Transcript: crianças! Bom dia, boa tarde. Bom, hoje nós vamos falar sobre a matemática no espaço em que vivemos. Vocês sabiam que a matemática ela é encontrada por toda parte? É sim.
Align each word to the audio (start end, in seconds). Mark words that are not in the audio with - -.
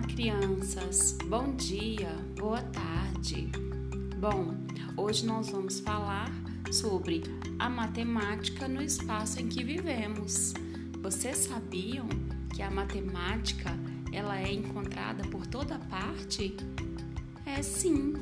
crianças! 0.00 1.18
Bom 1.26 1.54
dia, 1.54 2.08
boa 2.36 2.62
tarde. 2.62 3.50
Bom, 4.18 4.54
hoje 4.96 5.26
nós 5.26 5.50
vamos 5.50 5.80
falar 5.80 6.30
sobre 6.70 7.22
a 7.58 7.68
matemática 7.68 8.66
no 8.66 8.82
espaço 8.82 9.40
em 9.40 9.48
que 9.48 9.62
vivemos. 9.62 10.54
Vocês 11.02 11.38
sabiam 11.38 12.08
que 12.54 12.62
a 12.62 12.70
matemática 12.70 13.70
ela 14.12 14.38
é 14.40 14.52
encontrada 14.52 15.24
por 15.28 15.46
toda 15.46 15.78
parte? 15.78 16.56
É 17.44 17.62
sim. 17.62 18.14